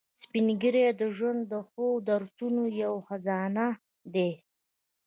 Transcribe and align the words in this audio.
سپین 0.21 0.47
ږیری 0.61 0.85
د 1.01 1.01
ژوند 1.17 1.41
د 1.51 1.53
ښو 1.69 1.85
درسونو 2.09 2.63
یو 2.81 2.93
خزانه 3.07 3.67
دي 4.13 4.31